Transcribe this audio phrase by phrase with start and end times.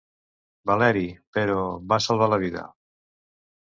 [0.69, 1.03] Valeri,
[1.39, 1.59] però,
[1.93, 2.65] va salvar la vida.